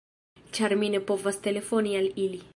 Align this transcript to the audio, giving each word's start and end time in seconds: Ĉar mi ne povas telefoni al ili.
Ĉar 0.57 0.75
mi 0.83 0.89
ne 0.95 1.03
povas 1.11 1.39
telefoni 1.49 1.97
al 2.03 2.11
ili. 2.27 2.47